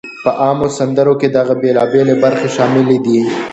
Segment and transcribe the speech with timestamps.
[0.23, 3.19] په عامو سندرو کې دغه بېلابېلی برخې شاملې دي: